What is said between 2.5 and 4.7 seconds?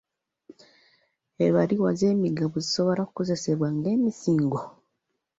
zisobola okukozesebwa ng'emisingo?